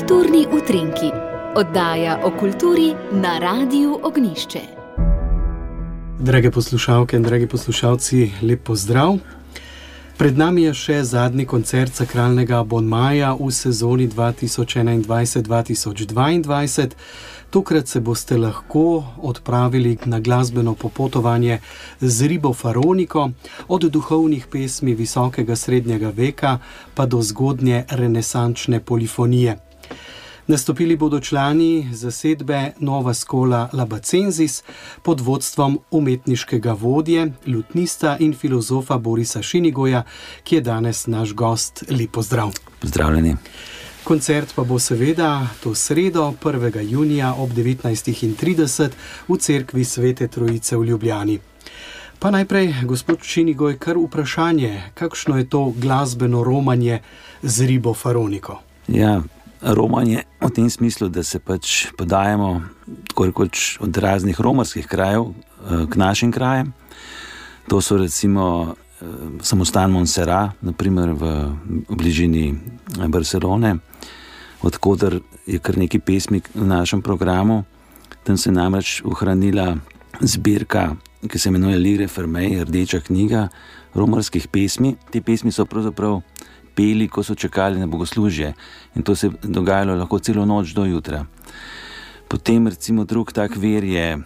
[0.00, 1.10] Kulturni utrinki,
[1.56, 4.60] oddaja o kulturi na Radiu Ognišče.
[6.18, 9.18] Drage poslušalke in dragi poslušalci, lep pozdrav.
[10.18, 16.90] Pred nami je še zadnji koncert sakralnega Bonmaja v sezoni 2021-2022.
[17.50, 21.60] Tokrat se boste lahko odpravili na glasbeno popotovanje
[22.00, 23.30] z ribo Faroniko,
[23.68, 26.58] od duhovnih pesmi visokega srednjega veka
[26.94, 29.69] pa do zgodnje renesančne polifonije.
[30.46, 34.62] Nastopili bodo člani zasedbe Nova Skola Labacenzis
[35.02, 40.02] pod vodstvom umetniškega vodje, lutnista in filozofa Borisa Šinigoja,
[40.42, 41.84] ki je danes naš gost.
[41.90, 42.50] Lepo zdrav.
[42.80, 43.36] Pozdravljeni.
[44.04, 46.90] Koncert pa bo seveda to sredo, 1.
[46.90, 48.90] junija ob 19.30
[49.28, 51.38] v cerkvi Svete Trojice v Ljubljani.
[52.18, 56.98] Pa najprej, gospod Činigoj, kar vprašanje, kakšno je to glasbeno romanje
[57.42, 58.58] z ribo Faroniko?
[58.88, 59.22] Ja,
[59.62, 62.62] romanje v tem smislu, da se pač podajamo
[63.80, 66.72] od raznih romarskih krajev eh, k našim krajem.
[67.68, 69.04] To so recimo eh,
[69.42, 71.52] samostan Montserrat, naprimer v
[71.88, 72.54] bližini
[73.08, 73.76] Barcelone,
[74.62, 77.64] odkuder je kar nekaj pesmi v našem programu.
[78.24, 79.76] Tam se je namreč ohranila
[80.20, 80.96] zbirka,
[81.28, 83.48] ki se imenuje Lire Fermej, rdeča knjiga
[83.94, 84.96] romarskih pesmi.
[85.10, 86.20] Te pesmi so pravzaprav
[86.74, 88.54] peli, ko so čakali na bogoslužje
[88.96, 91.26] in to se je dogajalo lahko celo noč do jutra.
[92.30, 94.18] Potem, recimo, drug tak ver je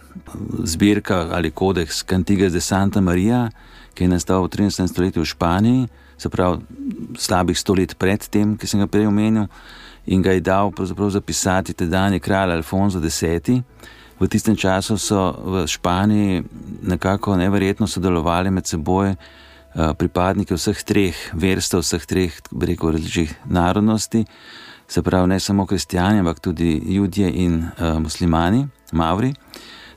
[0.63, 3.49] zbirka ali kodeks Cantigas de Santa Maria,
[3.93, 4.87] ki je nastal v 13.
[4.87, 6.61] stoletju v Španiji, se pravi
[7.17, 9.47] slabih sto let pred tem, ki sem ga prej omenil,
[10.05, 10.69] in ga je dal
[11.09, 13.49] zapisati tedajni kralj Alfonso X.
[14.19, 16.43] V tistem času so v Španiji
[16.83, 19.15] nekako neverjetno sodelovali med seboj.
[19.75, 24.21] Eh, pripadniki vseh treh verstev, vseh treh, rekel bi, različnih narodnosti,
[24.87, 29.33] se pravi, ne samo kristijani, ampak tudi ljudje in uh, muslimani, Mavri.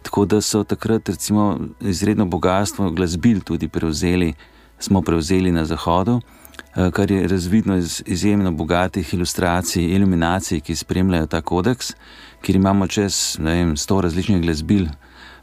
[0.03, 4.33] Tako da so takrat, recimo, izredno bogatstvo glasbil tudi prevzeli,
[4.79, 11.27] smo prevzeli na Zahodu, uh, kar je razvidno iz izjemno bogatih ilustracij, iluminacij, ki spremljajo
[11.27, 11.93] ta kodeks,
[12.43, 14.89] kjer imamo čez vem, sto različnih glasbil,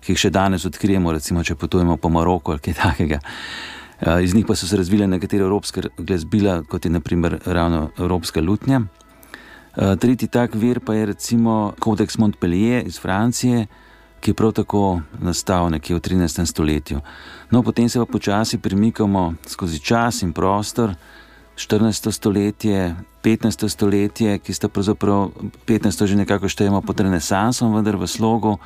[0.01, 3.21] ki jih še danes odkrijemo, recimo, če potujemo po Maroku ali kaj takega.
[3.23, 3.84] Eh,
[4.23, 8.81] iz njih pa so se razvile nekatere evropske glasbila, kot je naprimer ravno Evropska lutnja.
[9.75, 13.67] Eh, tretji tak vir pa je recimo Codex Montpellier iz Francije,
[14.19, 16.45] ki je prav tako nastal nekje v 13.
[16.45, 17.01] stoletju.
[17.51, 20.95] No, potem se pa počasi premikamo skozi čas in prostor,
[21.55, 22.11] 14.
[22.11, 23.69] stoletje, 15.
[23.69, 25.29] stoletje, ki sta pravzaprav
[25.67, 26.05] 15.
[26.05, 28.57] že nekako štejemo pod renesansom, vendar v slogu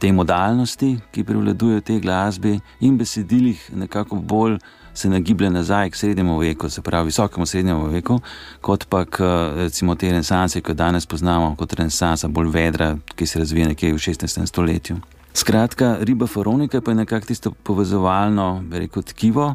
[0.00, 4.56] te modalnosti, ki prevladujejo v tej glasbi in besedilih, nekako bolj
[4.94, 8.20] se nagiblje nazaj k srednjemu veku, se pravi visokemu srednjemu veku,
[8.60, 13.26] kot pa k recimo te renesanse, ki jo danes poznamo kot renesansa, bolj vedra, ki
[13.26, 14.46] se razvija nekje v 16.
[14.46, 14.96] stoletju.
[15.32, 19.54] Skratka, riba Faronika pa je nekako tisto povezovalno, rekel, tkivo.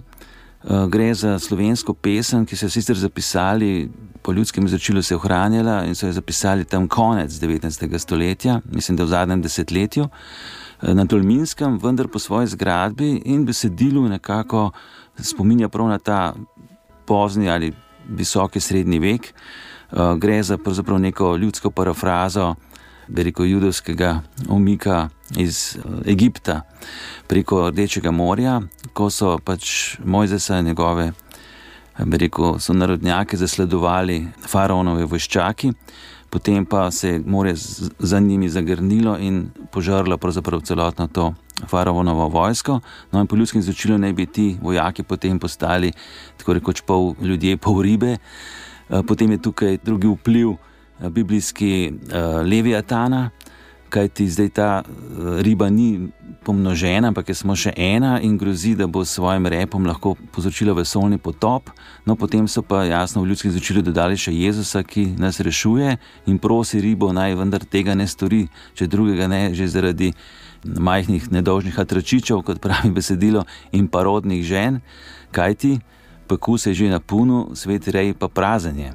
[0.65, 3.89] Eh, gre za slovensko pesem, ki so sicer zapisali
[4.21, 7.99] po ljudskem izročilu, se je ohranjala in so jo zapisali tam konec 19.
[7.99, 10.07] stoletja, mislim, da v zadnjem desetletju,
[10.81, 14.71] eh, na Tolminskem, vendar po svoji zgradbi in besedilu nekako
[15.17, 16.33] spominja prav na ta
[17.05, 17.73] pozni ali
[18.09, 19.33] visoki srednji vek.
[19.91, 20.57] Eh, gre za
[20.97, 22.55] neko ljudsko parafrazo
[23.07, 26.61] veliko judovskega umika iz eh, Egipta
[27.27, 28.61] preko Rdečega morja,
[28.93, 31.11] ko so pač Mojzesa in njegove.
[31.95, 34.17] Rekel, so narodnjaki zasledovali
[34.51, 35.69] faraonove voščaki,
[36.29, 37.53] potem pa se je morje
[37.99, 40.17] za njimi zagrnilo in požrlo
[40.63, 41.33] celotno to
[41.67, 42.79] faraonovo vojsko.
[43.11, 45.91] No, in po ljudskem izročilu naj bi ti vojaki potem postali
[46.37, 48.17] tako rekoč pol ljudje, pol ribe.
[48.89, 53.29] Eh, potem je tukaj drugi vpliv eh, biblijski uh, Leviatana,
[53.89, 56.09] kajti zdaj ta uh, riba ni
[56.45, 60.75] pomnožena, ampak je samo še ena in grozi, da bo s svojim repom lahko povzročila
[60.77, 61.71] vesolni potop.
[62.05, 65.97] No, potem so pa jasno v ljudskem izročilu dodali še Jezusa, ki nas rešuje
[66.29, 68.45] in prosi ribo naj vendar tega ne stori,
[68.77, 70.13] če drugega ne, že zaradi
[70.65, 74.81] majhnih nedožnih atračičev, kot pravi besedilo, in parodnih žen,
[75.33, 75.79] kajti
[76.27, 78.93] pokus je že na puno, svet rej pa prazen je.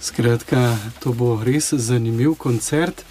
[0.00, 3.04] Skratka, to bo res zanimiv koncert.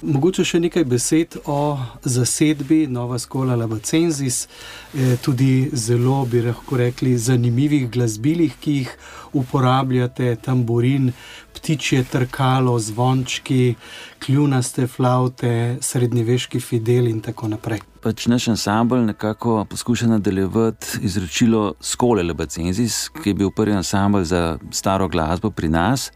[0.00, 1.76] Mogoče še nekaj besed o
[2.08, 4.46] zasedbi Nova Skola Labacenzis,
[4.94, 8.96] eh, tudi zelo bi lahko rekli zanimivih glasbilih, ki jih
[9.32, 11.12] uporabljate, tamburin,
[11.52, 13.76] ptičje trkalo, zvončki,
[14.18, 17.89] kljunaste flaute, srednjeveški fidel in tako naprej.
[18.00, 24.58] Pač naš ansambl nekako poskuša nadaljevati izročilo Skole Labacenzis, ki je bil prvi ansambl za
[24.70, 26.12] staro glasbo pri nas.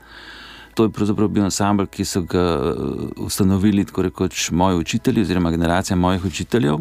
[0.74, 2.72] To je pravzaprav bil ansambl, ki so ga
[3.16, 6.78] ustanovili tako rekoč moji učitelji, oziroma generacija mojih učiteljev.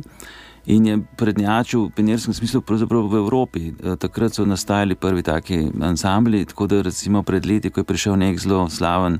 [0.66, 3.74] In je prednjačil v pionierskem smislu v Evropi.
[4.00, 8.40] Takrat so nastajali prvi taki ansambli, tako da recimo pred leti, ko je prišel nek
[8.40, 9.20] zelo slaven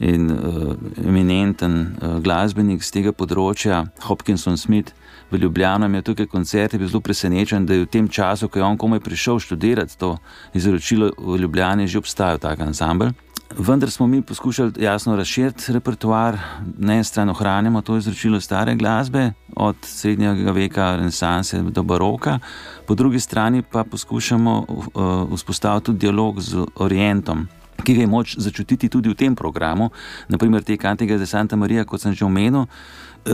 [0.00, 0.74] in uh,
[1.06, 4.94] eminenten uh, glasbenik z tega področja, Hopkinson Smith,
[5.30, 8.58] v Ljubljano, je tukaj koncert, je bil zelo presenečen, da je v tem času, ko
[8.58, 10.16] je on komaj prišel študirati to
[10.54, 13.12] izročilo v Ljubljani, že obstajal tak ansambl.
[13.58, 16.38] Vendar smo mi poskušali jasno razširiti repertoar,
[16.78, 22.38] na eni strani ohranjamo to izročilo stare glasbe, od srednjega veka, renesanse do baroka,
[22.86, 27.48] po drugi strani pa poskušamo uh, vzpostaviti tudi dialog z Orientom,
[27.82, 29.90] ki ga je moč začutiti tudi v tem programu.
[30.28, 32.66] Naprimer, te kantike za Santa Marija, kot sem že omenil,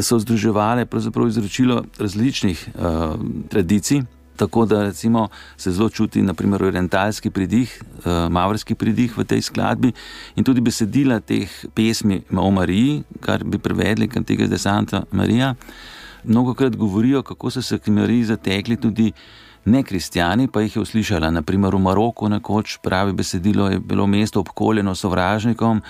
[0.01, 0.87] so združevale
[1.29, 3.15] izročilo različnih uh,
[3.49, 4.03] tradicij.
[4.37, 9.93] Tako da recimo, se zelo čuti naprimer, orientalski pridih, uh, mavrski pridih v tej skladbi
[10.37, 15.55] in tudi besedila teh pesmi o Mariji, kar bi prevedli, kot tega zdaj Santa Marija.
[16.27, 19.13] Mnogo krat govorijo, kako so se k Mariji zatekli tudi
[19.67, 21.31] ne kristijani, pa jih je uslišala.
[21.31, 25.83] Naprimer v Maroku, nekoč pravi besedilo, je bilo mesto obkoljeno sovražnikom,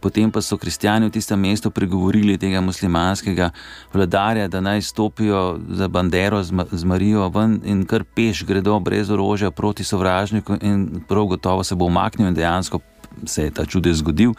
[0.00, 3.50] potem pa so kristijani v tistem mestu pregovorili tega muslimanskega
[3.92, 9.50] vladarja, da naj stopijo za bandero z, Marijo ven in kar peš gredo brez orožja
[9.50, 12.80] proti sovražniku in prav gotovo se bo umaknil in dejansko
[13.26, 14.32] se je ta čudež zgodil.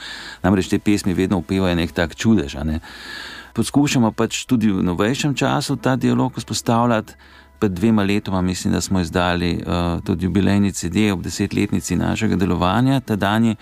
[0.44, 2.58] Namreč te pesmi vedno upevajo nek tak čudež.
[2.64, 2.80] Ne?
[3.54, 7.14] Poskušamo pač tudi v novejšem času ta dialog vzpostavljati.
[7.60, 13.00] Pred dvema letoma, mislim, da smo izdali uh, tudi jubilejni CD ob desetletnici našega delovanja,
[13.00, 13.56] ta dan, eh,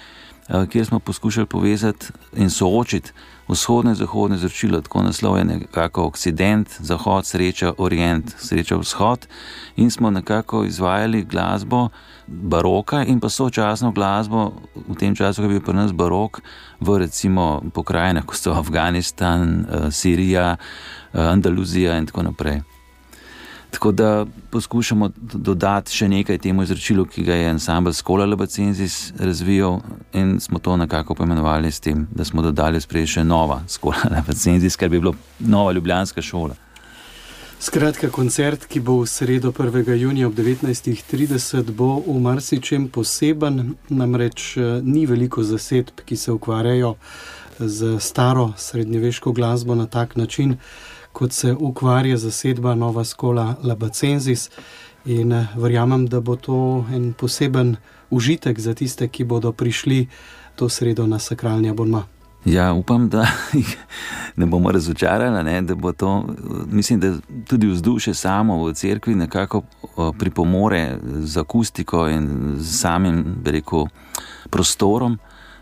[0.69, 2.05] kjer smo poskušali povezati
[2.35, 3.11] in soočiti
[3.47, 9.27] vzhodno in zahodno izročilo, tako naslovljeno nekako Occident, Zahod, Sreča, Orient, Sreča, Vzhod.
[9.75, 11.89] In smo nekako izvajali glasbo
[12.27, 14.51] baroka in pa sočasno glasbo
[14.87, 16.41] v tem času, ko je bil pri nas barok,
[16.79, 20.55] v recimo pokrajinah, kot so Afganistan, uh, Sirija,
[21.13, 22.61] uh, Andaluzija in tako naprej.
[23.71, 29.79] Tako da poskušamo dodati še nekaj temu izročilu, ki ga je ansambl Skola Labacenzis razvijal,
[30.13, 34.75] in smo to nekako poimenovali s tem, da smo dodali sprej še nova Skola Labacenzis,
[34.75, 36.55] kar bi bilo nova ljubljanska šola.
[37.61, 39.93] Skratka, koncert, ki bo v sredo 1.
[39.93, 46.95] junija ob 19.30, bo v marsičem poseben, namreč eh, ni veliko zasedb, ki se ukvarjajo
[47.59, 50.57] z staro srednjeveško glasbo na tak način
[51.13, 54.49] kot se ukvarja zasedba Nova Skola Labacenzis.
[55.05, 57.75] In eh, verjamem, da bo to en poseben
[58.09, 60.07] užitek za tiste, ki bodo prišli
[60.55, 62.03] to sredo na sakralni abonma.
[62.45, 63.77] Ja, upam, da jih
[64.35, 66.25] ne bomo razočarali, ne, da bo to,
[66.71, 67.13] mislim, da
[67.47, 69.61] tudi vzdušje samo v cerkvi nekako
[70.19, 73.85] pripomore z akustiko in z samim, rekel,
[74.49, 75.17] prostorom.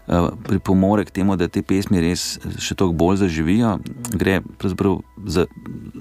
[0.09, 3.75] Eh, pripomore k temu, da te pesmi res še toliko bolj zaživijo.
[4.17, 4.39] Gre
[5.29, 5.45] za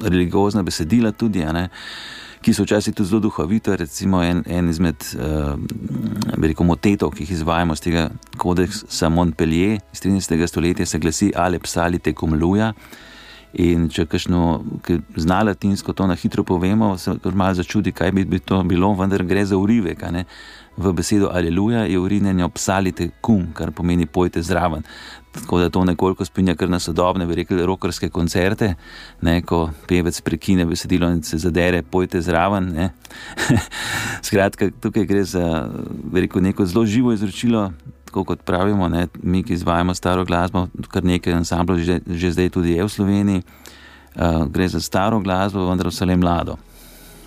[0.01, 1.67] religiozna besedila, tudi, ne,
[2.41, 3.77] ki so včasih tudi zelo duhovita.
[3.77, 8.07] Recimo en, en izmed uh, motetov, ki jih izvajamo z tega
[8.41, 10.41] kodeksa Montpellier iz 13.
[10.49, 12.73] stoletja, se glasi: Ale psali te kumluja.
[13.59, 14.61] In če kakšno
[15.19, 19.25] zna latinsko, to na hitro povemo, se malo začudi, kaj bi, bi to bilo, vendar
[19.27, 20.05] gre za urivek.
[20.79, 24.87] V besedo Aleluja je urinjeno psalite kum, kar pomeni pojte zraven.
[25.35, 28.75] Tako da to nekoliko spinja kar na sodobne, bi rekli, rokerske koncerte,
[29.23, 32.71] ne, ko pevec prekine besedilo in se zadere, pojte zraven.
[34.29, 35.67] Skratka, tukaj gre za
[36.15, 37.73] rekel, neko zelo živo izročilo,
[38.09, 42.55] tako kot pravimo, ne, mi, ki izvajamo staro glasbo, kar nekaj ansamblov že, že zdaj
[42.57, 43.43] tudi je v Sloveniji.
[44.19, 46.57] Uh, gre za staro glasbo, vendar vse le mlado.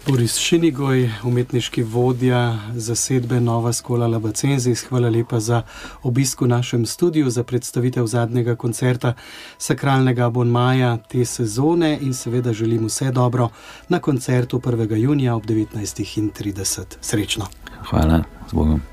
[0.07, 5.61] Boris Šinigoj, umetniški vodja zasedbe Nova Skola Labacenzis, hvala lepa za
[6.03, 9.13] obisk v našem studiu, za predstavitev zadnjega koncerta
[9.57, 13.50] sakralnega abonmaja te sezone in seveda želim vse dobro
[13.89, 14.95] na koncertu 1.
[14.95, 16.97] junija ob 19.30.
[17.01, 17.45] Srečno.
[17.89, 18.90] Hvala, z Bogom.